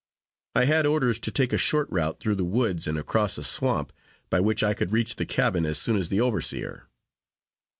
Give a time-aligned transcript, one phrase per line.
[0.55, 3.93] I had orders to take a short route, through the woods and across a swamp,
[4.31, 6.87] by which I could reach the cabin as soon as the overseer.